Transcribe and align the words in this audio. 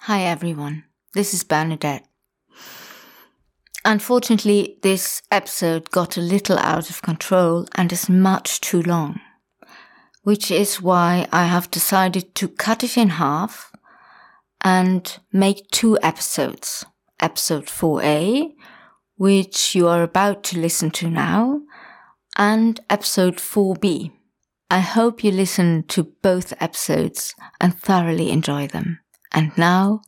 Hi 0.00 0.24
everyone, 0.24 0.84
this 1.14 1.32
is 1.32 1.44
Bernadette. 1.44 2.06
Unfortunately, 3.86 4.76
this 4.82 5.22
episode 5.30 5.90
got 5.90 6.18
a 6.18 6.20
little 6.20 6.58
out 6.58 6.90
of 6.90 7.00
control 7.00 7.66
and 7.74 7.90
is 7.90 8.10
much 8.10 8.60
too 8.60 8.82
long, 8.82 9.18
which 10.22 10.50
is 10.50 10.82
why 10.82 11.26
I 11.32 11.44
have 11.46 11.70
decided 11.70 12.34
to 12.34 12.48
cut 12.48 12.84
it 12.84 12.98
in 12.98 13.10
half 13.10 13.72
and 14.62 15.18
make 15.32 15.70
two 15.70 15.98
episodes. 16.02 16.84
Episode 17.20 17.66
4a, 17.66 18.52
which 19.16 19.74
you 19.74 19.88
are 19.88 20.02
about 20.02 20.42
to 20.44 20.58
listen 20.58 20.90
to 20.90 21.08
now, 21.08 21.62
and 22.36 22.78
episode 22.90 23.36
4b. 23.36 24.12
I 24.70 24.80
hope 24.80 25.24
you 25.24 25.30
listen 25.30 25.84
to 25.84 26.02
both 26.20 26.52
episodes 26.60 27.34
and 27.58 27.78
thoroughly 27.78 28.30
enjoy 28.30 28.66
them. 28.66 28.98
And 29.36 29.50
now, 29.58 30.02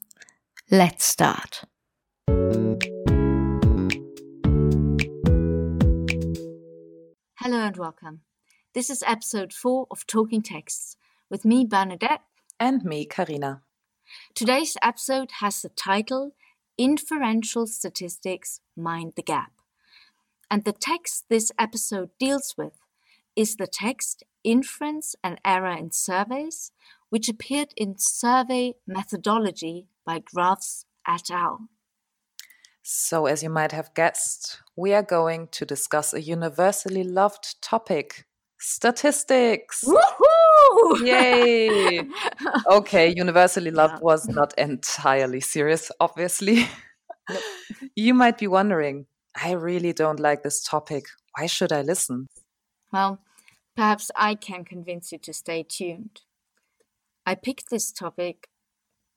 let's 0.71 1.05
start. 1.05 1.63
Hello 7.41 7.59
and 7.59 7.77
welcome. 7.77 8.21
This 8.73 8.89
is 8.89 9.03
episode 9.05 9.53
4 9.53 9.89
of 9.91 10.07
Talking 10.07 10.43
Texts 10.43 10.97
with 11.29 11.45
me, 11.45 11.65
Bernadette. 11.65 12.21
And 12.61 12.85
me, 12.85 13.05
Karina. 13.05 13.63
Today's 14.37 14.77
episode 14.81 15.33
has 15.41 15.61
the 15.61 15.71
title 15.71 16.37
Inferential 16.79 17.67
Statistics 17.67 18.61
Mind 18.77 19.15
the 19.17 19.23
Gap. 19.23 19.51
And 20.53 20.63
the 20.63 20.73
text 20.73 21.25
this 21.29 21.51
episode 21.59 22.11
deals 22.21 22.55
with 22.57 22.79
is 23.35 23.57
the 23.57 23.67
text 23.67 24.23
Inference 24.45 25.17
and 25.25 25.41
Error 25.45 25.77
in 25.77 25.91
Surveys 25.91 26.71
which 27.11 27.29
appeared 27.29 27.69
in 27.77 27.95
Survey 27.99 28.75
Methodology 28.87 29.89
by 30.05 30.21
Groves 30.21 30.87
et 31.07 31.31
al. 31.31 31.69
So, 32.83 33.27
as 33.27 33.43
you 33.43 33.51
might 33.51 33.73
have 33.73 33.95
guessed, 33.95 34.59
we 34.77 34.95
are 34.95 35.03
going 35.03 35.49
to 35.49 35.67
discuss 35.67 36.15
a 36.15 36.21
universally 36.21 37.03
loved 37.03 37.61
topic 37.61 38.27
statistics. 38.61 39.85
Woohoo! 39.85 41.05
Yay! 41.05 42.03
okay, 42.71 43.13
universally 43.17 43.71
loved 43.71 44.03
was 44.03 44.29
not 44.29 44.57
entirely 44.59 45.41
serious, 45.41 45.91
obviously. 46.01 46.69
you 47.97 48.15
might 48.15 48.39
be 48.39 48.47
wondering, 48.47 49.07
I 49.35 49.53
really 49.53 49.93
don't 49.93 50.21
like 50.21 50.43
this 50.43 50.63
topic. 50.63 51.07
Why 51.37 51.47
should 51.47 51.73
I 51.73 51.83
listen? 51.83 52.27
Well, 52.93 53.21
perhaps 53.77 54.11
I 54.17 54.35
can 54.35 54.65
convince 54.65 55.13
you 55.13 55.19
to 55.19 55.33
stay 55.33 55.63
tuned. 55.63 56.23
I 57.27 57.35
picked 57.35 57.71
this 57.71 57.91
topic 57.91 58.49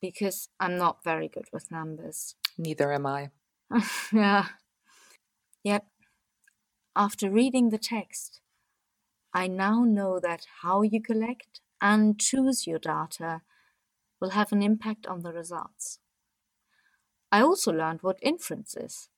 because 0.01 0.49
I'm 0.59 0.77
not 0.77 1.03
very 1.03 1.27
good 1.27 1.45
with 1.53 1.71
numbers. 1.71 2.35
Neither 2.57 2.91
am 2.91 3.05
I. 3.05 3.29
yeah. 4.11 4.47
Yet, 5.63 5.85
after 6.95 7.29
reading 7.29 7.69
the 7.69 7.77
text, 7.77 8.41
I 9.31 9.47
now 9.47 9.83
know 9.83 10.19
that 10.19 10.47
how 10.63 10.81
you 10.81 11.01
collect 11.01 11.61
and 11.79 12.19
choose 12.19 12.65
your 12.65 12.79
data 12.79 13.41
will 14.19 14.31
have 14.31 14.51
an 14.51 14.63
impact 14.63 15.05
on 15.05 15.21
the 15.21 15.31
results. 15.31 15.99
I 17.31 17.41
also 17.41 17.71
learned 17.71 17.99
what 18.01 18.17
inference 18.23 18.75
is. 18.75 19.09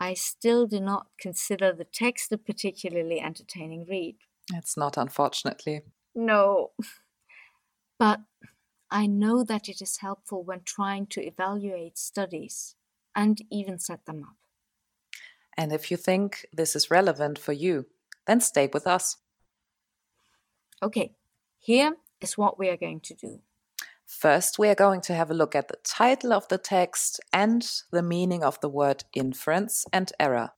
I 0.00 0.14
still 0.14 0.66
do 0.66 0.80
not 0.80 1.06
consider 1.20 1.72
the 1.72 1.84
text 1.84 2.32
a 2.32 2.38
particularly 2.38 3.20
entertaining 3.20 3.86
read. 3.88 4.16
It's 4.52 4.76
not, 4.76 4.96
unfortunately. 4.96 5.82
No. 6.14 6.72
But 8.02 8.22
I 8.90 9.06
know 9.06 9.44
that 9.44 9.68
it 9.68 9.80
is 9.80 9.98
helpful 9.98 10.42
when 10.42 10.62
trying 10.64 11.06
to 11.10 11.24
evaluate 11.24 11.96
studies 11.96 12.74
and 13.14 13.40
even 13.48 13.78
set 13.78 14.06
them 14.06 14.24
up. 14.24 14.34
And 15.56 15.70
if 15.70 15.88
you 15.88 15.96
think 15.96 16.44
this 16.52 16.74
is 16.74 16.90
relevant 16.90 17.38
for 17.38 17.52
you, 17.52 17.86
then 18.26 18.40
stay 18.40 18.68
with 18.72 18.88
us. 18.88 19.18
Okay, 20.82 21.12
here 21.60 21.94
is 22.20 22.36
what 22.36 22.58
we 22.58 22.68
are 22.70 22.76
going 22.76 22.98
to 23.02 23.14
do. 23.14 23.38
First, 24.04 24.58
we 24.58 24.68
are 24.68 24.74
going 24.74 25.00
to 25.02 25.14
have 25.14 25.30
a 25.30 25.34
look 25.34 25.54
at 25.54 25.68
the 25.68 25.78
title 25.84 26.32
of 26.32 26.48
the 26.48 26.58
text 26.58 27.20
and 27.32 27.64
the 27.92 28.02
meaning 28.02 28.42
of 28.42 28.60
the 28.60 28.68
word 28.68 29.04
inference 29.14 29.86
and 29.92 30.10
error. 30.18 30.50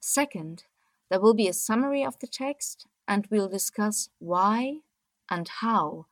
Second, 0.00 0.64
there 1.08 1.18
will 1.18 1.32
be 1.32 1.48
a 1.48 1.54
summary 1.54 2.04
of 2.04 2.18
the 2.18 2.26
text 2.26 2.86
and 3.08 3.26
we'll 3.30 3.48
discuss 3.48 4.10
why 4.18 4.80
and 5.30 5.48
how 5.48 6.08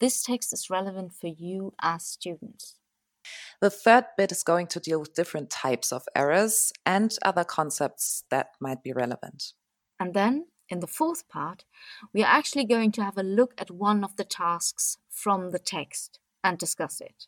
this 0.00 0.22
text 0.22 0.52
is 0.52 0.70
relevant 0.70 1.12
for 1.12 1.28
you 1.28 1.74
as 1.82 2.04
students. 2.04 2.76
The 3.60 3.70
third 3.70 4.04
bit 4.16 4.32
is 4.32 4.42
going 4.42 4.66
to 4.68 4.80
deal 4.80 5.00
with 5.00 5.14
different 5.14 5.50
types 5.50 5.92
of 5.92 6.04
errors 6.14 6.72
and 6.84 7.16
other 7.24 7.44
concepts 7.44 8.24
that 8.30 8.48
might 8.60 8.82
be 8.82 8.92
relevant. 8.92 9.52
And 9.98 10.12
then, 10.14 10.46
in 10.68 10.80
the 10.80 10.86
fourth 10.86 11.28
part, 11.28 11.64
we 12.12 12.22
are 12.22 12.30
actually 12.30 12.64
going 12.64 12.92
to 12.92 13.04
have 13.04 13.16
a 13.16 13.22
look 13.22 13.54
at 13.58 13.70
one 13.70 14.04
of 14.04 14.16
the 14.16 14.24
tasks 14.24 14.98
from 15.08 15.50
the 15.50 15.58
text 15.58 16.18
and 16.42 16.58
discuss 16.58 17.00
it. 17.00 17.26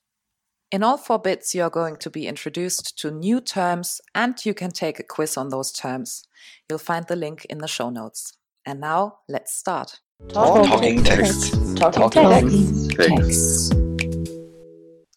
In 0.72 0.83
all 0.83 0.97
four 0.97 1.21
bits, 1.21 1.54
you 1.54 1.62
are 1.62 1.71
going 1.71 1.97
to 1.97 2.10
be 2.10 2.27
introduced 2.27 2.98
to 2.98 3.10
new 3.10 3.41
terms 3.41 4.00
and 4.15 4.44
you 4.44 4.53
can 4.53 4.71
take 4.71 4.98
a 4.98 5.04
quiz 5.04 5.37
on 5.37 5.50
those 5.50 5.71
terms. 5.71 6.25
You'll 6.69 6.81
find 6.81 7.06
the 7.06 7.16
link 7.16 7.44
in 7.47 7.59
the 7.59 7.69
show 7.69 7.88
notes. 7.88 8.37
And 8.66 8.81
now, 8.81 9.19
let's 9.28 9.54
start. 9.54 10.00
Talking, 10.37 10.71
talking 10.71 11.04
text. 11.04 11.77
Talking, 11.77 12.10
talking 12.10 12.88
text. 12.91 13.72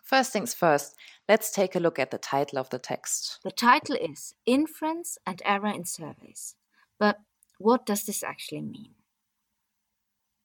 First 0.03 0.31
things 0.31 0.53
first, 0.53 0.95
let's 1.27 1.51
take 1.51 1.75
a 1.75 1.79
look 1.79 1.99
at 1.99 2.11
the 2.11 2.17
title 2.17 2.57
of 2.57 2.69
the 2.69 2.79
text. 2.79 3.39
The 3.43 3.51
title 3.51 3.95
is 3.95 4.33
Inference 4.45 5.17
and 5.25 5.41
Error 5.43 5.73
in 5.75 5.85
Surveys. 5.85 6.55
But 6.99 7.17
what 7.57 7.85
does 7.85 8.03
this 8.03 8.23
actually 8.23 8.61
mean? 8.61 8.91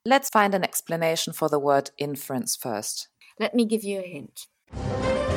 Let's 0.05 0.29
find 0.29 0.55
an 0.55 0.65
explanation 0.65 1.33
for 1.33 1.49
the 1.49 1.61
word 1.61 1.91
inference 1.99 2.57
first. 2.57 3.09
Let 3.39 3.55
me 3.55 3.65
give 3.65 3.85
you 3.85 4.01
a 4.01 4.03
hint. 4.03 4.47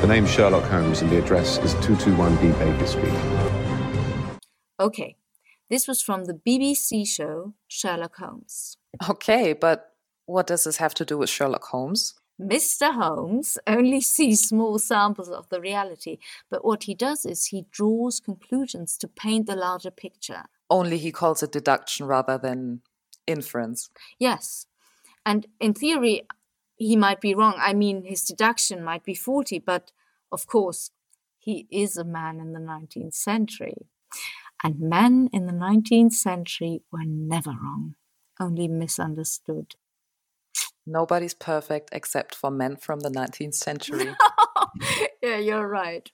The 0.00 0.06
name 0.08 0.26
Sherlock 0.26 0.64
Holmes 0.64 1.00
and 1.00 1.10
the 1.10 1.18
address 1.18 1.58
is 1.58 1.74
221B 1.76 2.58
Baker 2.58 2.86
Street. 2.86 4.40
Okay, 4.80 5.16
this 5.70 5.86
was 5.86 6.02
from 6.02 6.24
the 6.24 6.34
BBC 6.34 7.06
show 7.06 7.54
Sherlock 7.66 8.16
Holmes. 8.16 8.78
Okay, 9.08 9.52
but 9.52 9.92
what 10.26 10.46
does 10.46 10.64
this 10.64 10.78
have 10.78 10.94
to 10.94 11.04
do 11.04 11.18
with 11.18 11.30
Sherlock 11.30 11.64
Holmes? 11.64 12.14
Mr. 12.40 12.92
Holmes 12.92 13.58
only 13.66 14.00
sees 14.16 14.48
small 14.48 14.78
samples 14.78 15.28
of 15.28 15.48
the 15.48 15.60
reality, 15.60 16.18
but 16.50 16.64
what 16.64 16.84
he 16.84 16.94
does 16.94 17.26
is 17.26 17.46
he 17.46 17.66
draws 17.70 18.20
conclusions 18.20 18.96
to 18.98 19.08
paint 19.08 19.46
the 19.46 19.56
larger 19.56 19.90
picture. 19.90 20.44
Only 20.70 20.98
he 20.98 21.12
calls 21.12 21.42
it 21.42 21.52
deduction 21.52 22.06
rather 22.06 22.38
than 22.38 22.82
inference. 23.26 23.90
Yes. 24.18 24.66
And 25.24 25.46
in 25.60 25.74
theory, 25.74 26.26
he 26.76 26.96
might 26.96 27.20
be 27.20 27.34
wrong. 27.34 27.54
I 27.58 27.74
mean, 27.74 28.04
his 28.04 28.22
deduction 28.22 28.84
might 28.84 29.04
be 29.04 29.14
faulty, 29.14 29.58
but 29.58 29.92
of 30.30 30.46
course, 30.46 30.90
he 31.38 31.66
is 31.70 31.96
a 31.96 32.04
man 32.04 32.40
in 32.40 32.52
the 32.52 32.60
19th 32.60 33.14
century. 33.14 33.86
And 34.62 34.80
men 34.80 35.28
in 35.32 35.46
the 35.46 35.52
19th 35.52 36.12
century 36.12 36.82
were 36.90 37.04
never 37.04 37.50
wrong, 37.50 37.94
only 38.40 38.68
misunderstood. 38.68 39.74
Nobody's 40.86 41.34
perfect 41.34 41.90
except 41.92 42.34
for 42.34 42.50
men 42.50 42.76
from 42.76 43.00
the 43.00 43.10
19th 43.10 43.54
century. 43.66 44.14
yeah, 45.22 45.36
you're 45.36 45.68
right. 45.68 46.08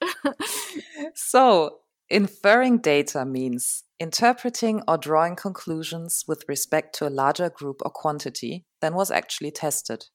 so, 1.15 1.79
inferring 2.09 2.79
data 2.79 3.25
means 3.25 3.83
interpreting 3.99 4.81
or 4.87 4.97
drawing 4.97 5.35
conclusions 5.35 6.25
with 6.27 6.43
respect 6.47 6.93
to 6.95 7.07
a 7.07 7.09
larger 7.09 7.49
group 7.49 7.81
or 7.85 7.91
quantity 7.91 8.65
than 8.81 8.93
was 8.95 9.11
actually 9.11 9.51
tested. 9.51 10.05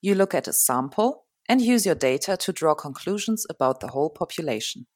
You 0.00 0.14
look 0.14 0.34
at 0.34 0.48
a 0.48 0.52
sample 0.52 1.24
and 1.48 1.60
use 1.60 1.84
your 1.84 1.94
data 1.94 2.36
to 2.36 2.52
draw 2.52 2.74
conclusions 2.74 3.46
about 3.50 3.80
the 3.80 3.88
whole 3.88 4.10
population. 4.10 4.86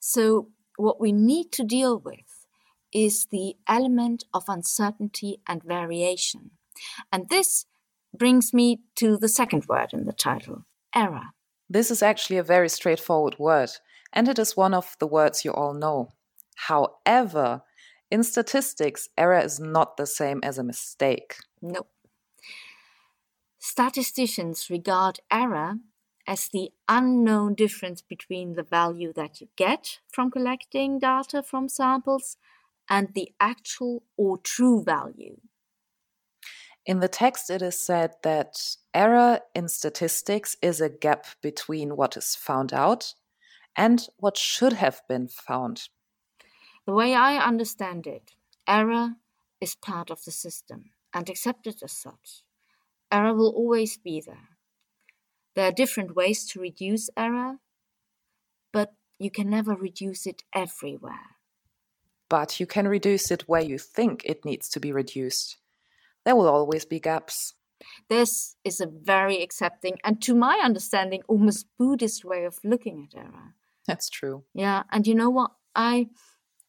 So, 0.00 0.50
what 0.76 1.00
we 1.00 1.12
need 1.12 1.52
to 1.52 1.64
deal 1.64 1.98
with 1.98 2.33
is 2.94 3.26
the 3.26 3.56
element 3.68 4.24
of 4.32 4.44
uncertainty 4.48 5.40
and 5.46 5.62
variation. 5.62 6.52
And 7.12 7.28
this 7.28 7.66
brings 8.16 8.54
me 8.54 8.80
to 8.96 9.16
the 9.16 9.28
second 9.28 9.66
word 9.68 9.88
in 9.92 10.04
the 10.04 10.12
title 10.12 10.64
error. 10.94 11.30
This 11.68 11.90
is 11.90 12.02
actually 12.02 12.38
a 12.38 12.44
very 12.44 12.68
straightforward 12.68 13.38
word, 13.38 13.70
and 14.12 14.28
it 14.28 14.38
is 14.38 14.56
one 14.56 14.74
of 14.74 14.96
the 15.00 15.06
words 15.06 15.44
you 15.44 15.50
all 15.50 15.74
know. 15.74 16.10
However, 16.54 17.62
in 18.10 18.22
statistics, 18.22 19.08
error 19.18 19.40
is 19.40 19.58
not 19.58 19.96
the 19.96 20.06
same 20.06 20.40
as 20.42 20.56
a 20.56 20.62
mistake. 20.62 21.36
Nope. 21.60 21.88
Statisticians 23.58 24.70
regard 24.70 25.18
error 25.32 25.76
as 26.26 26.48
the 26.52 26.70
unknown 26.88 27.54
difference 27.54 28.02
between 28.02 28.52
the 28.52 28.62
value 28.62 29.12
that 29.14 29.40
you 29.40 29.48
get 29.56 30.00
from 30.12 30.30
collecting 30.30 30.98
data 30.98 31.42
from 31.42 31.68
samples 31.68 32.36
and 32.88 33.08
the 33.14 33.32
actual 33.40 34.02
or 34.16 34.38
true 34.38 34.82
value. 34.82 35.36
In 36.86 37.00
the 37.00 37.08
text, 37.08 37.48
it 37.48 37.62
is 37.62 37.80
said 37.80 38.12
that 38.22 38.76
error 38.92 39.40
in 39.54 39.68
statistics 39.68 40.56
is 40.60 40.80
a 40.80 40.90
gap 40.90 41.26
between 41.42 41.96
what 41.96 42.16
is 42.16 42.34
found 42.34 42.74
out 42.74 43.14
and 43.74 44.06
what 44.18 44.36
should 44.36 44.74
have 44.74 45.00
been 45.08 45.28
found. 45.28 45.88
The 46.86 46.92
way 46.92 47.14
I 47.14 47.38
understand 47.38 48.06
it, 48.06 48.32
error 48.68 49.14
is 49.60 49.74
part 49.74 50.10
of 50.10 50.24
the 50.24 50.30
system 50.30 50.90
and 51.14 51.30
accepted 51.30 51.76
as 51.82 51.92
such. 51.92 52.42
Error 53.10 53.32
will 53.32 53.54
always 53.56 53.96
be 53.96 54.20
there. 54.20 54.50
There 55.54 55.68
are 55.68 55.72
different 55.72 56.14
ways 56.14 56.44
to 56.48 56.60
reduce 56.60 57.08
error, 57.16 57.60
but 58.72 58.92
you 59.18 59.30
can 59.30 59.48
never 59.48 59.74
reduce 59.74 60.26
it 60.26 60.42
everywhere. 60.52 61.33
But 62.28 62.58
you 62.58 62.66
can 62.66 62.88
reduce 62.88 63.30
it 63.30 63.48
where 63.48 63.62
you 63.62 63.78
think 63.78 64.22
it 64.24 64.44
needs 64.44 64.68
to 64.70 64.80
be 64.80 64.92
reduced. 64.92 65.58
There 66.24 66.36
will 66.36 66.48
always 66.48 66.84
be 66.84 67.00
gaps. 67.00 67.54
This 68.08 68.56
is 68.64 68.80
a 68.80 68.86
very 68.86 69.42
accepting 69.42 69.98
and, 70.04 70.20
to 70.22 70.34
my 70.34 70.60
understanding, 70.62 71.22
almost 71.28 71.66
Buddhist 71.78 72.24
way 72.24 72.44
of 72.44 72.58
looking 72.64 73.08
at 73.12 73.18
error. 73.18 73.54
That's 73.86 74.08
true. 74.08 74.44
Yeah, 74.54 74.84
and 74.90 75.06
you 75.06 75.14
know 75.14 75.30
what? 75.30 75.50
I 75.74 76.08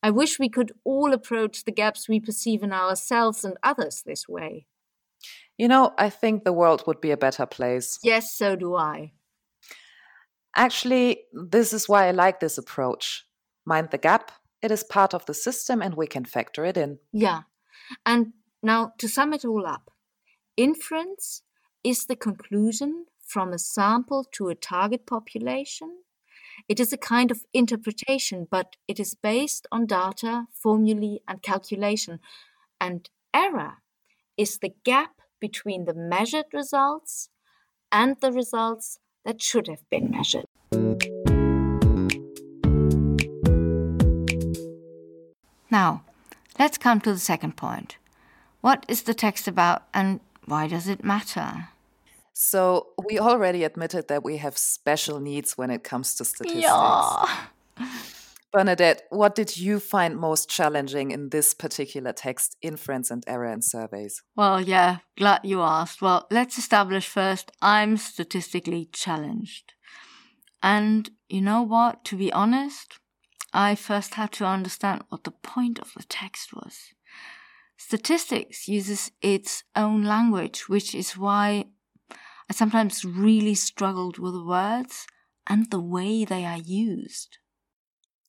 I 0.04 0.12
wish 0.12 0.38
we 0.38 0.50
could 0.50 0.72
all 0.84 1.14
approach 1.14 1.64
the 1.64 1.72
gaps 1.72 2.08
we 2.08 2.20
perceive 2.20 2.62
in 2.62 2.74
ourselves 2.74 3.44
and 3.44 3.58
others 3.64 4.04
this 4.06 4.28
way. 4.28 4.68
You 5.58 5.68
know, 5.68 5.94
I 5.98 6.10
think 6.10 6.44
the 6.44 6.54
world 6.54 6.84
would 6.86 7.02
be 7.02 7.12
a 7.12 7.18
better 7.18 7.46
place. 7.46 7.98
Yes, 8.04 8.36
so 8.36 8.56
do 8.56 8.76
I. 8.76 9.14
Actually, 10.56 11.22
this 11.34 11.74
is 11.74 11.90
why 11.90 12.08
I 12.08 12.12
like 12.12 12.40
this 12.40 12.58
approach. 12.58 13.26
Mind 13.66 13.90
the 13.92 13.98
gap, 13.98 14.32
it 14.66 14.72
is 14.72 14.84
part 14.84 15.14
of 15.14 15.26
the 15.26 15.34
system 15.34 15.82
and 15.82 15.96
we 15.96 16.08
can 16.08 16.26
factor 16.26 16.66
it 16.66 16.76
in. 16.76 17.00
Yeah. 17.14 17.42
And 18.06 18.34
now 18.64 18.94
to 18.98 19.08
sum 19.08 19.34
it 19.34 19.46
all 19.46 19.66
up 19.66 19.92
inference 20.58 21.42
is 21.84 22.06
the 22.06 22.16
conclusion 22.16 23.06
from 23.26 23.52
a 23.52 23.60
sample 23.60 24.24
to 24.32 24.50
a 24.50 24.56
target 24.56 25.06
population. 25.06 26.00
It 26.70 26.80
is 26.80 26.94
a 26.94 26.98
kind 26.98 27.32
of 27.32 27.44
interpretation, 27.54 28.48
but 28.50 28.76
it 28.88 29.00
is 29.00 29.14
based 29.14 29.68
on 29.72 29.86
data, 29.88 30.46
formulae, 30.54 31.20
and 31.28 31.42
calculation. 31.42 32.20
And 32.80 33.10
error 33.34 33.74
is 34.38 34.60
the 34.60 34.74
gap 34.84 35.22
between 35.42 35.86
the 35.86 35.94
measured 35.94 36.46
results 36.54 37.30
and 37.92 38.16
the 38.22 38.32
results 38.32 39.00
that 39.26 39.42
should 39.42 39.68
have 39.68 39.88
been 39.90 40.12
measured. 40.12 40.46
Now, 45.76 46.04
let's 46.58 46.78
come 46.78 47.02
to 47.02 47.12
the 47.12 47.20
second 47.20 47.58
point. 47.58 47.98
What 48.62 48.86
is 48.88 49.02
the 49.04 49.14
text 49.14 49.46
about 49.46 49.84
and 49.94 50.22
why 50.46 50.70
does 50.70 50.88
it 50.88 51.04
matter? 51.04 51.68
So, 52.32 52.94
we 53.10 53.20
already 53.20 53.66
admitted 53.66 54.08
that 54.08 54.24
we 54.24 54.38
have 54.38 54.58
special 54.58 55.20
needs 55.20 55.58
when 55.58 55.70
it 55.70 55.84
comes 55.84 56.16
to 56.16 56.24
statistics. 56.24 56.64
Yeah. 56.64 57.26
Bernadette, 58.54 59.02
what 59.10 59.36
did 59.36 59.58
you 59.58 59.82
find 59.82 60.16
most 60.16 60.48
challenging 60.48 61.12
in 61.12 61.28
this 61.32 61.54
particular 61.54 62.14
text, 62.14 62.56
inference 62.62 63.12
and 63.12 63.26
error 63.28 63.52
in 63.52 63.62
surveys? 63.62 64.24
Well, 64.34 64.62
yeah, 64.62 65.00
glad 65.18 65.42
you 65.44 65.62
asked. 65.62 66.02
Well, 66.02 66.26
let's 66.32 66.58
establish 66.58 67.06
first 67.06 67.52
I'm 67.62 67.98
statistically 67.98 68.88
challenged. 68.94 69.74
And 70.64 71.10
you 71.28 71.42
know 71.42 71.64
what? 71.64 72.06
To 72.06 72.16
be 72.16 72.32
honest, 72.32 72.98
I 73.56 73.76
first 73.76 74.16
had 74.16 74.32
to 74.34 74.46
understand 74.46 75.04
what 75.10 75.24
the 75.24 75.32
point 75.32 75.80
of 75.80 75.94
the 75.96 76.04
text 76.04 76.54
was. 76.54 76.94
Statistics 77.78 78.68
uses 78.68 79.12
its 79.22 79.64
own 79.76 80.04
language, 80.04 80.70
which 80.70 80.96
is 80.96 81.18
why 81.18 81.66
I 82.50 82.54
sometimes 82.54 83.06
really 83.06 83.56
struggled 83.56 84.20
with 84.20 84.34
the 84.34 84.46
words 84.46 85.08
and 85.48 85.72
the 85.72 85.82
way 85.82 86.26
they 86.26 86.46
are 86.46 86.60
used. 86.60 87.40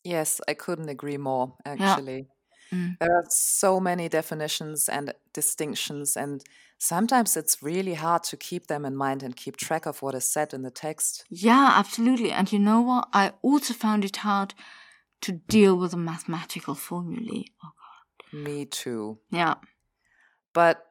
Yes, 0.05 0.40
I 0.49 0.55
couldn't 0.55 0.88
agree 0.88 1.17
more, 1.19 1.56
actually. 1.64 2.28
Yeah. 2.73 2.78
Mm. 2.78 2.99
There 3.00 3.14
are 3.17 3.25
so 3.31 3.81
many 3.81 4.08
definitions 4.08 4.88
and 4.88 5.14
distinctions, 5.32 6.17
and 6.17 6.44
sometimes 6.78 7.37
it's 7.37 7.62
really 7.62 7.94
hard 7.94 8.25
to 8.25 8.37
keep 8.38 8.69
them 8.69 8.84
in 8.87 8.96
mind 8.96 9.23
and 9.23 9.37
keep 9.37 9.56
track 9.56 9.87
of 9.87 10.02
what 10.02 10.14
is 10.17 10.28
said 10.28 10.55
in 10.55 10.62
the 10.62 10.70
text. 10.73 11.26
Yeah, 11.28 11.73
absolutely. 11.75 12.31
And 12.31 12.50
you 12.52 12.58
know 12.58 12.81
what? 12.81 13.08
I 13.12 13.32
also 13.43 13.75
found 13.75 14.05
it 14.05 14.17
hard 14.17 14.55
to 15.26 15.32
deal 15.32 15.76
with 15.76 15.90
the 15.90 15.96
mathematical 15.96 16.76
formulae. 16.76 17.46
Oh, 17.62 17.73
God. 18.32 18.38
Me 18.44 18.64
too. 18.64 19.19
Yeah. 19.31 19.55
But 20.55 20.87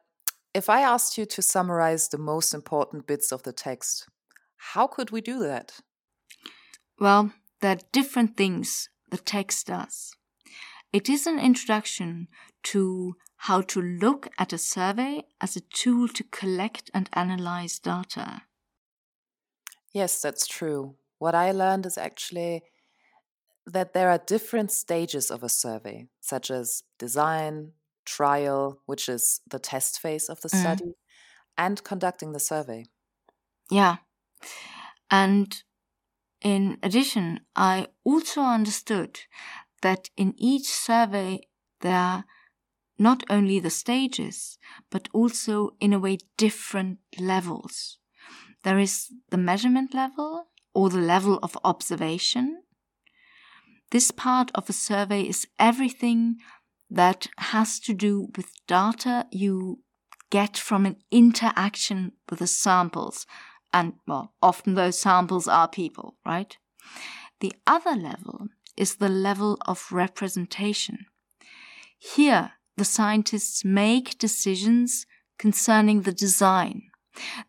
if 0.52 0.68
I 0.68 0.82
asked 0.82 1.16
you 1.16 1.24
to 1.24 1.40
summarize 1.40 2.08
the 2.08 2.18
most 2.18 2.52
important 2.52 3.06
bits 3.06 3.32
of 3.32 3.44
the 3.44 3.52
text, 3.52 4.06
how 4.74 4.86
could 4.86 5.10
we 5.10 5.22
do 5.22 5.38
that? 5.38 5.80
Well, 7.00 7.32
there 7.62 7.72
are 7.72 7.90
different 7.92 8.36
things 8.36 8.90
the 9.10 9.16
text 9.16 9.68
does. 9.68 10.12
It 10.92 11.08
is 11.08 11.26
an 11.26 11.38
introduction 11.38 12.28
to 12.64 13.16
how 13.48 13.62
to 13.62 13.80
look 13.80 14.28
at 14.38 14.52
a 14.52 14.58
survey 14.58 15.22
as 15.40 15.56
a 15.56 15.60
tool 15.60 16.08
to 16.08 16.24
collect 16.24 16.90
and 16.92 17.08
analyze 17.14 17.78
data. 17.78 18.42
Yes, 19.92 20.20
that's 20.20 20.46
true. 20.46 20.96
What 21.18 21.34
I 21.34 21.52
learned 21.52 21.86
is 21.86 21.96
actually 21.96 22.64
that 23.66 23.92
there 23.92 24.10
are 24.10 24.18
different 24.18 24.70
stages 24.70 25.30
of 25.30 25.42
a 25.42 25.48
survey, 25.48 26.06
such 26.20 26.50
as 26.50 26.82
design, 26.98 27.72
trial, 28.04 28.80
which 28.86 29.08
is 29.08 29.40
the 29.48 29.58
test 29.58 30.00
phase 30.00 30.28
of 30.28 30.40
the 30.40 30.48
mm. 30.48 30.60
study, 30.60 30.94
and 31.58 31.82
conducting 31.82 32.32
the 32.32 32.40
survey. 32.40 32.84
Yeah. 33.70 33.96
And 35.10 35.62
in 36.40 36.78
addition, 36.82 37.40
I 37.54 37.88
also 38.04 38.42
understood 38.42 39.20
that 39.82 40.10
in 40.16 40.34
each 40.38 40.66
survey 40.66 41.40
there 41.80 41.96
are 41.96 42.24
not 42.98 43.24
only 43.28 43.60
the 43.60 43.70
stages, 43.70 44.58
but 44.90 45.08
also 45.12 45.70
in 45.80 45.92
a 45.92 45.98
way 45.98 46.18
different 46.36 46.98
levels. 47.18 47.98
There 48.62 48.78
is 48.78 49.12
the 49.30 49.36
measurement 49.36 49.94
level 49.94 50.48
or 50.74 50.90
the 50.90 50.98
level 50.98 51.38
of 51.42 51.58
observation. 51.64 52.62
This 53.90 54.10
part 54.10 54.50
of 54.54 54.68
a 54.68 54.72
survey 54.72 55.22
is 55.22 55.46
everything 55.58 56.36
that 56.90 57.28
has 57.38 57.80
to 57.80 57.94
do 57.94 58.28
with 58.36 58.52
data 58.66 59.26
you 59.30 59.80
get 60.30 60.56
from 60.56 60.86
an 60.86 60.96
interaction 61.10 62.12
with 62.28 62.40
the 62.40 62.46
samples 62.46 63.26
and 63.72 63.94
well, 64.06 64.32
often 64.42 64.74
those 64.74 64.98
samples 64.98 65.46
are 65.46 65.68
people, 65.68 66.16
right? 66.24 66.56
The 67.40 67.52
other 67.66 67.94
level 67.94 68.48
is 68.76 68.96
the 68.96 69.08
level 69.08 69.58
of 69.66 69.92
representation. 69.92 71.06
Here, 71.98 72.52
the 72.76 72.84
scientists 72.84 73.64
make 73.64 74.18
decisions 74.18 75.06
concerning 75.38 76.02
the 76.02 76.12
design. 76.12 76.82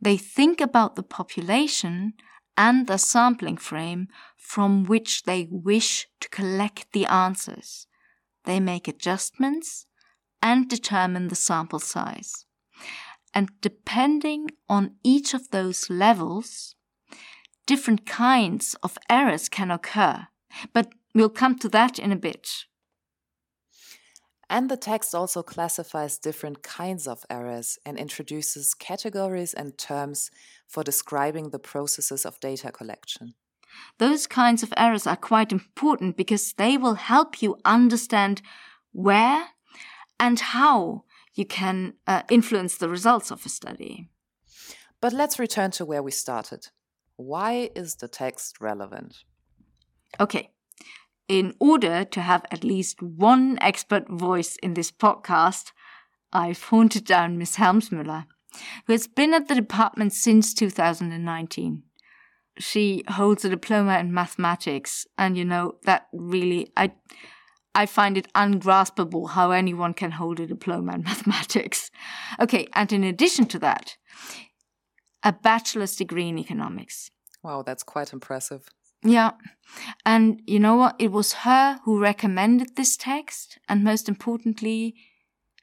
They 0.01 0.17
think 0.17 0.59
about 0.59 0.95
the 0.95 1.03
population 1.03 2.13
and 2.57 2.87
the 2.87 2.97
sampling 2.97 3.57
frame 3.57 4.07
from 4.47 4.85
which 4.85 5.23
they 5.23 5.45
wish 5.51 6.07
to 6.21 6.29
collect 6.29 6.93
the 6.93 7.05
answers. 7.05 7.85
They 8.45 8.61
make 8.61 8.87
adjustments 8.87 9.87
and 10.41 10.69
determine 10.69 11.27
the 11.27 11.35
sample 11.35 11.79
size. 11.79 12.45
And 13.33 13.49
depending 13.59 14.51
on 14.69 14.95
each 15.03 15.33
of 15.33 15.49
those 15.49 15.89
levels, 15.89 16.75
different 17.65 18.05
kinds 18.05 18.73
of 18.81 18.97
errors 19.09 19.49
can 19.49 19.69
occur. 19.69 20.27
But 20.71 20.93
we'll 21.13 21.41
come 21.41 21.59
to 21.59 21.67
that 21.67 21.99
in 21.99 22.13
a 22.13 22.15
bit. 22.15 22.63
And 24.49 24.71
the 24.71 24.77
text 24.77 25.13
also 25.13 25.43
classifies 25.43 26.17
different 26.17 26.63
kinds 26.63 27.05
of 27.05 27.25
errors 27.29 27.77
and 27.85 27.99
introduces 27.99 28.73
categories 28.73 29.53
and 29.53 29.77
terms 29.77 30.31
for 30.65 30.85
describing 30.85 31.49
the 31.49 31.59
processes 31.59 32.25
of 32.25 32.39
data 32.39 32.71
collection. 32.71 33.33
Those 33.97 34.27
kinds 34.27 34.63
of 34.63 34.73
errors 34.77 35.07
are 35.07 35.15
quite 35.15 35.51
important 35.51 36.17
because 36.17 36.53
they 36.53 36.77
will 36.77 36.95
help 36.95 37.41
you 37.41 37.57
understand 37.65 38.41
where 38.91 39.49
and 40.19 40.39
how 40.39 41.03
you 41.33 41.45
can 41.45 41.93
uh, 42.07 42.23
influence 42.29 42.77
the 42.77 42.89
results 42.89 43.31
of 43.31 43.45
a 43.45 43.49
study. 43.49 44.09
But 44.99 45.13
let's 45.13 45.39
return 45.39 45.71
to 45.71 45.85
where 45.85 46.01
we 46.01 46.11
started. 46.11 46.67
Why 47.15 47.69
is 47.75 47.95
the 47.95 48.07
text 48.07 48.59
relevant? 48.59 49.23
Okay. 50.19 50.49
In 51.27 51.53
order 51.59 52.05
to 52.05 52.21
have 52.21 52.45
at 52.51 52.63
least 52.63 53.01
one 53.01 53.57
expert 53.59 54.09
voice 54.09 54.55
in 54.63 54.73
this 54.73 54.91
podcast, 54.91 55.71
I've 56.31 56.63
hunted 56.63 57.05
down 57.05 57.37
Miss 57.37 57.57
Helmsmüller, 57.57 58.25
who 58.85 58.93
has 58.93 59.07
been 59.07 59.33
at 59.33 59.47
the 59.47 59.55
department 59.55 60.13
since 60.13 60.53
2019. 60.53 61.83
She 62.59 63.03
holds 63.07 63.45
a 63.45 63.49
diploma 63.49 63.99
in 63.99 64.13
mathematics, 64.13 65.05
and 65.17 65.37
you 65.37 65.45
know, 65.45 65.75
that 65.83 66.07
really, 66.11 66.71
I, 66.75 66.91
I 67.75 67.85
find 67.85 68.17
it 68.17 68.27
ungraspable 68.33 69.29
how 69.29 69.51
anyone 69.51 69.93
can 69.93 70.11
hold 70.11 70.39
a 70.39 70.47
diploma 70.47 70.95
in 70.95 71.03
mathematics. 71.11 71.91
Okay, 72.39 72.67
and 72.73 72.91
in 72.91 73.03
addition 73.03 73.45
to 73.47 73.59
that, 73.59 73.97
a 75.23 75.33
bachelor's 75.33 75.95
degree 75.95 76.29
in 76.29 76.37
economics. 76.37 77.11
Wow, 77.43 77.61
that's 77.61 77.83
quite 77.83 78.13
impressive. 78.13 78.69
Yeah. 79.03 79.31
And 80.05 80.41
you 80.47 80.59
know 80.59 80.75
what? 80.75 80.95
It 80.99 81.11
was 81.11 81.33
her 81.33 81.79
who 81.83 81.99
recommended 81.99 82.75
this 82.75 82.97
text. 82.97 83.59
And 83.69 83.83
most 83.83 84.09
importantly, 84.09 84.95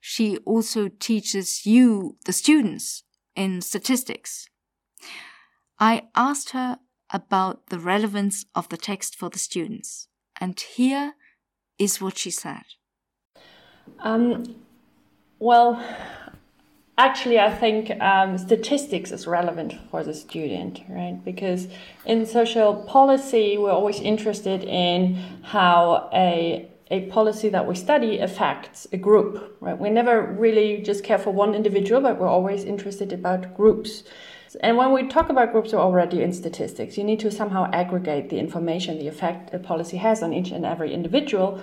she 0.00 0.38
also 0.38 0.88
teaches 0.88 1.66
you, 1.66 2.16
the 2.26 2.32
students, 2.32 3.04
in 3.34 3.60
statistics. 3.60 4.48
I 5.78 6.04
asked 6.14 6.50
her 6.50 6.78
about 7.14 7.68
the 7.68 7.78
relevance 7.78 8.44
of 8.54 8.68
the 8.68 8.76
text 8.76 9.16
for 9.16 9.30
the 9.30 9.38
students. 9.38 10.08
And 10.40 10.60
here 10.60 11.14
is 11.78 12.00
what 12.00 12.18
she 12.18 12.30
said. 12.30 12.64
Um, 14.00 14.56
well, 15.38 15.82
actually, 16.98 17.38
I 17.38 17.54
think 17.54 17.90
um, 18.02 18.36
statistics 18.36 19.12
is 19.12 19.28
relevant 19.28 19.74
for 19.90 20.02
the 20.02 20.12
student, 20.12 20.82
right? 20.88 21.24
Because 21.24 21.68
in 22.04 22.26
social 22.26 22.84
policy, 22.84 23.56
we're 23.58 23.70
always 23.70 24.00
interested 24.00 24.64
in 24.64 25.14
how 25.42 26.10
a 26.12 26.68
a 26.90 27.06
policy 27.06 27.48
that 27.48 27.66
we 27.66 27.74
study 27.74 28.18
affects 28.18 28.86
a 28.92 28.96
group, 28.98 29.56
right? 29.60 29.78
We 29.78 29.88
never 29.88 30.22
really 30.22 30.82
just 30.82 31.02
care 31.02 31.18
for 31.18 31.30
one 31.30 31.54
individual, 31.54 32.02
but 32.02 32.18
we're 32.18 32.28
always 32.28 32.62
interested 32.62 33.10
about 33.10 33.56
groups. 33.56 34.04
And 34.60 34.76
when 34.76 34.92
we 34.92 35.08
talk 35.08 35.28
about 35.28 35.52
groups, 35.52 35.72
we're 35.72 35.80
already 35.80 36.22
in 36.22 36.32
statistics. 36.32 36.96
You 36.96 37.04
need 37.04 37.20
to 37.20 37.30
somehow 37.30 37.70
aggregate 37.72 38.30
the 38.30 38.38
information, 38.38 38.98
the 38.98 39.08
effect 39.08 39.52
a 39.54 39.58
policy 39.58 39.96
has 39.98 40.22
on 40.22 40.32
each 40.32 40.50
and 40.50 40.64
every 40.64 40.92
individual 40.92 41.60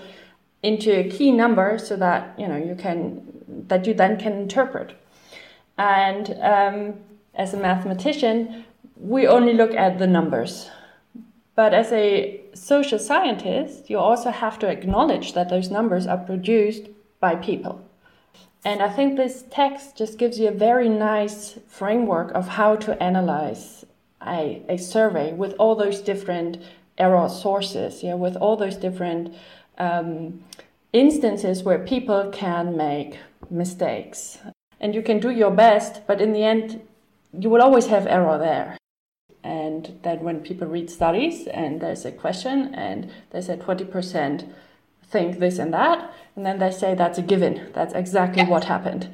into 0.63 0.91
a 0.99 1.09
key 1.09 1.31
number 1.31 1.77
so 1.77 1.95
that 1.95 2.37
you 2.37 2.47
know 2.47 2.57
you 2.57 2.75
can 2.75 3.65
that 3.67 3.85
you 3.87 3.93
then 3.93 4.17
can 4.17 4.33
interpret. 4.33 4.93
And 5.77 6.37
um, 6.41 6.93
as 7.33 7.53
a 7.53 7.57
mathematician, 7.57 8.65
we 8.95 9.27
only 9.27 9.53
look 9.53 9.73
at 9.73 9.97
the 9.97 10.07
numbers. 10.07 10.69
But 11.55 11.73
as 11.73 11.91
a 11.91 12.41
social 12.53 12.99
scientist, 12.99 13.89
you 13.89 13.97
also 13.97 14.31
have 14.31 14.59
to 14.59 14.67
acknowledge 14.67 15.33
that 15.33 15.49
those 15.49 15.69
numbers 15.69 16.07
are 16.07 16.17
produced 16.17 16.87
by 17.19 17.35
people. 17.35 17.81
And 18.63 18.81
I 18.81 18.89
think 18.89 19.17
this 19.17 19.43
text 19.49 19.97
just 19.97 20.17
gives 20.17 20.39
you 20.39 20.49
a 20.49 20.51
very 20.51 20.87
nice 20.87 21.57
framework 21.67 22.31
of 22.33 22.47
how 22.47 22.75
to 22.77 23.01
analyze 23.01 23.85
a, 24.25 24.61
a 24.69 24.77
survey 24.77 25.33
with 25.33 25.53
all 25.57 25.75
those 25.75 25.99
different 25.99 26.59
error 26.97 27.27
sources, 27.27 28.03
yeah, 28.03 28.13
with 28.13 28.35
all 28.35 28.55
those 28.55 28.77
different 28.77 29.33
um, 29.79 30.43
instances 30.93 31.63
where 31.63 31.79
people 31.79 32.29
can 32.31 32.77
make 32.77 33.17
mistakes. 33.49 34.37
And 34.79 34.93
you 34.93 35.01
can 35.01 35.19
do 35.19 35.31
your 35.31 35.51
best, 35.51 36.05
but 36.05 36.21
in 36.21 36.33
the 36.33 36.43
end, 36.43 36.81
you 37.37 37.49
will 37.49 37.61
always 37.61 37.87
have 37.87 38.05
error 38.05 38.37
there. 38.37 38.77
And 39.43 39.99
that 40.03 40.21
when 40.21 40.41
people 40.41 40.67
read 40.67 40.91
studies 40.91 41.47
and 41.47 41.81
there's 41.81 42.05
a 42.05 42.11
question 42.11 42.75
and 42.75 43.11
they 43.31 43.41
say 43.41 43.57
20% 43.57 44.47
think 45.11 45.39
this 45.39 45.59
and 45.59 45.73
that, 45.73 46.13
and 46.35 46.45
then 46.45 46.59
they 46.59 46.71
say 46.71 46.95
that's 46.95 47.17
a 47.17 47.21
given. 47.21 47.69
That's 47.73 47.93
exactly 47.93 48.43
what 48.45 48.65
happened. 48.65 49.09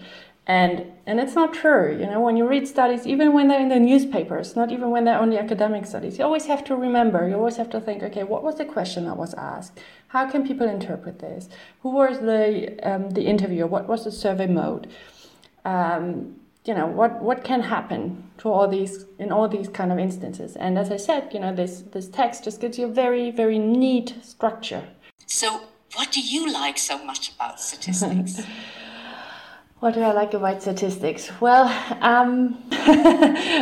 And 0.45 0.85
and 1.05 1.19
it's 1.19 1.35
not 1.35 1.53
true. 1.53 1.97
You 1.99 2.05
know, 2.05 2.21
when 2.21 2.37
you 2.37 2.47
read 2.47 2.67
studies, 2.67 3.05
even 3.05 3.33
when 3.33 3.49
they're 3.49 3.59
in 3.59 3.69
the 3.69 3.79
newspapers, 3.79 4.55
not 4.55 4.71
even 4.71 4.91
when 4.91 5.03
they're 5.03 5.19
only 5.19 5.37
academic 5.37 5.85
studies, 5.85 6.17
you 6.17 6.23
always 6.23 6.45
have 6.45 6.63
to 6.65 6.75
remember, 6.75 7.27
you 7.27 7.35
always 7.35 7.57
have 7.57 7.69
to 7.71 7.81
think, 7.81 8.01
okay, 8.01 8.23
what 8.23 8.43
was 8.43 8.55
the 8.55 8.65
question 8.65 9.05
that 9.05 9.17
was 9.17 9.33
asked? 9.33 9.79
How 10.09 10.29
can 10.29 10.47
people 10.47 10.69
interpret 10.69 11.19
this? 11.19 11.49
Who 11.81 11.89
was 11.89 12.19
the 12.19 12.79
um, 12.89 13.09
the 13.09 13.23
interviewer? 13.23 13.67
What 13.67 13.87
was 13.87 14.05
the 14.05 14.11
survey 14.11 14.47
mode? 14.47 14.87
Um, 15.65 16.37
you 16.67 16.73
know 16.73 16.85
what 16.85 17.21
what 17.21 17.43
can 17.43 17.61
happen 17.61 18.29
to 18.37 18.49
all 18.49 18.67
these 18.67 19.05
in 19.19 19.31
all 19.31 19.47
these 19.47 19.69
kind 19.69 19.91
of 19.91 19.97
instances 19.97 20.57
and 20.57 20.77
as 20.77 20.91
i 20.91 20.97
said 20.97 21.29
you 21.33 21.39
know 21.39 21.55
this 21.55 21.83
this 21.93 22.09
text 22.09 22.43
just 22.43 22.59
gives 22.59 22.77
you 22.77 22.85
a 22.85 22.91
very 22.91 23.31
very 23.31 23.57
neat 23.57 24.15
structure 24.21 24.83
so 25.25 25.61
what 25.95 26.11
do 26.11 26.21
you 26.21 26.51
like 26.51 26.77
so 26.77 27.03
much 27.03 27.31
about 27.35 27.59
statistics? 27.59 28.41
What 29.79 29.93
do 29.93 30.01
I 30.01 30.11
like 30.11 30.33
about 30.33 30.63
statistics? 30.63 31.29
Well, 31.39 31.67
um, 32.01 32.57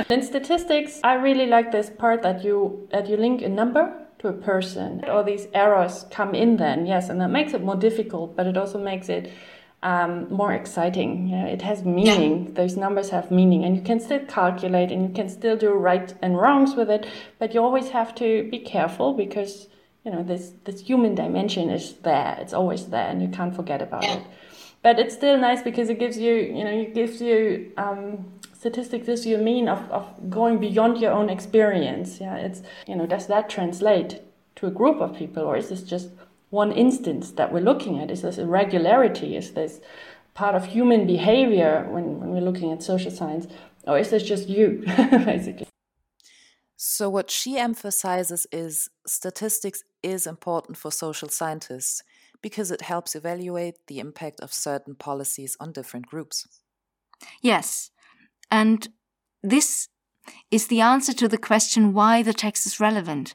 in 0.10 0.24
statistics, 0.24 1.02
I 1.04 1.16
really 1.16 1.46
like 1.46 1.74
this 1.74 1.90
part 1.90 2.22
that 2.22 2.42
you 2.42 2.88
that 2.92 3.10
you 3.10 3.18
link 3.18 3.42
a 3.42 3.50
number 3.50 3.94
to 4.20 4.30
a 4.30 4.34
person. 4.34 5.04
All 5.10 5.26
these 5.26 5.48
errors 5.54 6.06
come 6.12 6.34
in 6.34 6.56
then, 6.56 6.86
yes, 6.86 7.10
and 7.10 7.20
that 7.20 7.32
makes 7.32 7.54
it 7.54 7.62
more 7.62 7.76
difficult, 7.76 8.38
but 8.38 8.48
it 8.48 8.56
also 8.56 8.80
makes 8.80 9.10
it 9.10 9.30
um, 9.84 10.34
more 10.34 10.54
exciting. 10.54 11.28
Yeah, 11.28 11.48
it 11.48 11.62
has 11.64 11.84
meaning. 11.84 12.46
Yeah. 12.46 12.52
Those 12.54 12.78
numbers 12.78 13.10
have 13.10 13.30
meaning, 13.30 13.66
and 13.66 13.76
you 13.76 13.82
can 13.82 14.00
still 14.00 14.26
calculate, 14.26 14.94
and 14.94 15.10
you 15.10 15.14
can 15.14 15.28
still 15.28 15.58
do 15.58 15.72
right 15.72 16.14
and 16.22 16.38
wrongs 16.38 16.76
with 16.76 16.90
it. 16.90 17.06
But 17.40 17.54
you 17.54 17.62
always 17.62 17.90
have 17.90 18.16
to 18.16 18.50
be 18.50 18.60
careful 18.60 19.12
because 19.14 19.68
you 20.06 20.12
know 20.12 20.24
this 20.24 20.54
this 20.64 20.80
human 20.82 21.16
dimension 21.16 21.70
is 21.70 21.96
there. 22.04 22.38
It's 22.40 22.54
always 22.54 22.86
there 22.86 23.10
and 23.10 23.22
you 23.22 23.28
can't 23.28 23.56
forget 23.56 23.82
about 23.82 24.04
yeah. 24.04 24.18
it. 24.18 24.24
But 24.84 25.00
it's 25.00 25.16
still 25.16 25.38
nice 25.38 25.64
because 25.64 25.90
it 25.90 26.00
gives 26.00 26.18
you 26.18 26.34
you 26.34 26.64
know 26.64 26.72
it 26.72 26.94
gives 26.94 27.20
you 27.20 27.72
um, 27.76 28.26
statistics 28.54 29.08
gives 29.08 29.26
you 29.26 29.36
a 29.38 29.42
mean 29.42 29.68
of, 29.68 29.80
of 29.92 30.30
going 30.30 30.60
beyond 30.60 31.00
your 31.00 31.12
own 31.12 31.30
experience. 31.30 32.22
Yeah 32.22 32.36
it's 32.36 32.62
you 32.88 32.96
know 32.96 33.08
does 33.08 33.26
that 33.28 33.50
translate 33.50 34.22
to 34.58 34.68
a 34.68 34.72
group 34.72 35.02
of 35.02 35.16
people 35.16 35.44
or 35.44 35.58
is 35.58 35.70
this 35.70 35.82
just 35.82 36.10
one 36.52 36.72
instance 36.72 37.32
that 37.32 37.52
we're 37.52 37.68
looking 37.72 38.00
at? 38.00 38.12
Is 38.12 38.22
this 38.22 38.38
irregularity? 38.38 39.36
Is 39.36 39.52
this 39.52 39.82
part 40.36 40.54
of 40.54 40.66
human 40.66 41.08
behavior 41.08 41.88
when, 41.90 42.20
when 42.20 42.30
we're 42.30 42.42
looking 42.42 42.72
at 42.72 42.84
social 42.84 43.12
science? 43.12 43.48
Or 43.88 43.98
is 43.98 44.12
this 44.12 44.24
just 44.24 44.48
you 44.50 44.84
basically 44.98 45.68
so, 46.88 47.10
what 47.10 47.32
she 47.32 47.58
emphasizes 47.58 48.46
is 48.52 48.92
statistics 49.08 49.82
is 50.04 50.28
important 50.28 50.78
for 50.78 50.92
social 50.92 51.30
scientists 51.30 52.04
because 52.44 52.70
it 52.70 52.84
helps 52.84 53.16
evaluate 53.16 53.78
the 53.88 53.98
impact 53.98 54.40
of 54.40 54.54
certain 54.54 54.94
policies 54.94 55.58
on 55.60 55.72
different 55.72 56.06
groups. 56.06 56.48
Yes, 57.42 57.90
and 58.52 58.88
this 59.42 59.90
is 60.52 60.68
the 60.68 60.80
answer 60.80 61.12
to 61.14 61.28
the 61.28 61.40
question 61.40 61.92
why 61.92 62.22
the 62.22 62.34
text 62.34 62.68
is 62.68 62.80
relevant. 62.80 63.34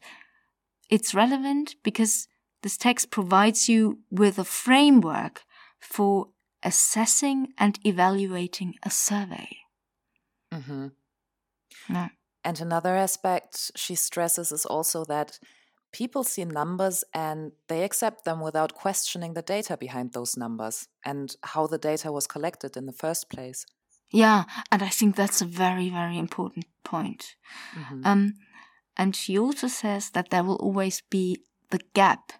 It's 0.88 1.12
relevant 1.12 1.74
because 1.82 2.28
this 2.62 2.76
text 2.76 3.10
provides 3.10 3.68
you 3.68 3.98
with 4.12 4.38
a 4.38 4.44
framework 4.44 5.42
for 5.80 6.28
assessing 6.62 7.48
and 7.58 7.80
evaluating 7.84 8.74
a 8.84 8.90
survey. 8.90 9.48
Mm-hmm. 10.52 10.86
Yeah. 11.88 12.10
And 12.44 12.60
another 12.60 12.96
aspect 12.96 13.72
she 13.76 13.94
stresses 13.94 14.52
is 14.52 14.64
also 14.64 15.04
that 15.04 15.38
people 15.92 16.24
see 16.24 16.44
numbers 16.44 17.04
and 17.12 17.52
they 17.68 17.82
accept 17.82 18.24
them 18.24 18.40
without 18.40 18.74
questioning 18.74 19.34
the 19.34 19.42
data 19.42 19.76
behind 19.76 20.12
those 20.12 20.36
numbers 20.36 20.88
and 21.04 21.34
how 21.42 21.66
the 21.66 21.78
data 21.78 22.12
was 22.12 22.26
collected 22.26 22.76
in 22.76 22.86
the 22.86 22.92
first 22.92 23.28
place. 23.28 23.66
Yeah, 24.12 24.44
and 24.72 24.82
I 24.82 24.88
think 24.88 25.14
that's 25.14 25.40
a 25.40 25.46
very, 25.46 25.88
very 25.88 26.18
important 26.18 26.66
point. 26.84 27.36
Mm-hmm. 27.76 28.02
Um, 28.04 28.34
and 28.96 29.14
she 29.14 29.38
also 29.38 29.68
says 29.68 30.10
that 30.10 30.30
there 30.30 30.42
will 30.42 30.56
always 30.56 31.02
be 31.10 31.38
the 31.70 31.80
gap 31.94 32.32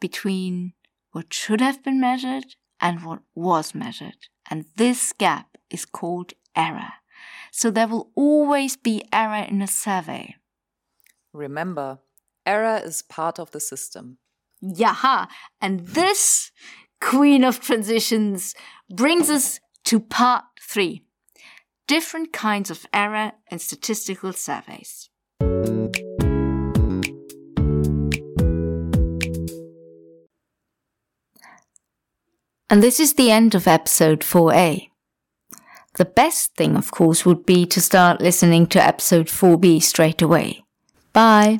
between 0.00 0.74
what 1.12 1.34
should 1.34 1.60
have 1.60 1.82
been 1.82 2.00
measured 2.00 2.44
and 2.80 3.04
what 3.04 3.20
was 3.34 3.74
measured. 3.74 4.28
And 4.48 4.66
this 4.76 5.12
gap 5.12 5.56
is 5.68 5.84
called 5.84 6.32
error 6.54 6.92
so 7.50 7.70
there 7.70 7.88
will 7.88 8.10
always 8.14 8.76
be 8.76 9.04
error 9.12 9.46
in 9.48 9.62
a 9.62 9.66
survey. 9.66 10.36
Remember, 11.32 11.98
error 12.46 12.80
is 12.84 13.02
part 13.02 13.38
of 13.38 13.50
the 13.50 13.60
system. 13.60 14.18
Yaha! 14.62 15.28
And 15.60 15.86
this 15.86 16.50
queen 17.00 17.44
of 17.44 17.60
transitions 17.60 18.54
brings 18.90 19.30
us 19.30 19.60
to 19.84 20.00
part 20.00 20.44
three 20.60 21.04
different 21.86 22.32
kinds 22.32 22.70
of 22.70 22.86
error 22.92 23.32
in 23.50 23.58
statistical 23.58 24.32
surveys. 24.32 25.08
And 32.70 32.82
this 32.82 33.00
is 33.00 33.14
the 33.14 33.30
end 33.30 33.54
of 33.54 33.66
episode 33.66 34.20
4a. 34.20 34.87
The 35.98 36.04
best 36.04 36.54
thing, 36.54 36.76
of 36.76 36.92
course, 36.92 37.26
would 37.26 37.44
be 37.44 37.66
to 37.66 37.80
start 37.80 38.20
listening 38.20 38.68
to 38.68 38.82
episode 38.82 39.26
4b 39.26 39.82
straight 39.82 40.22
away. 40.22 40.62
Bye. 41.12 41.58